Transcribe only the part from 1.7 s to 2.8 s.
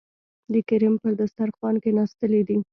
کېناستلي دي.